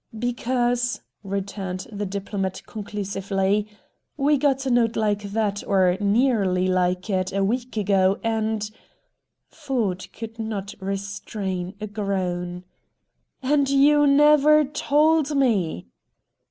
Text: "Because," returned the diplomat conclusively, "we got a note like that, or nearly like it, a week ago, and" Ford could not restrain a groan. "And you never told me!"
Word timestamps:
"Because," 0.17 1.01
returned 1.23 1.85
the 1.91 2.07
diplomat 2.07 2.63
conclusively, 2.65 3.67
"we 4.17 4.35
got 4.35 4.65
a 4.65 4.71
note 4.71 4.95
like 4.95 5.21
that, 5.21 5.63
or 5.67 5.95
nearly 6.01 6.65
like 6.65 7.07
it, 7.11 7.31
a 7.31 7.43
week 7.43 7.77
ago, 7.77 8.19
and" 8.23 8.67
Ford 9.49 10.07
could 10.11 10.39
not 10.39 10.73
restrain 10.79 11.75
a 11.79 11.85
groan. 11.85 12.63
"And 13.43 13.69
you 13.69 14.07
never 14.07 14.65
told 14.65 15.35
me!" 15.37 15.85